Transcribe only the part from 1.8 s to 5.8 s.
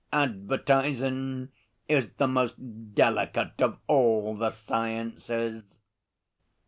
is the most delicate of all the sciences.'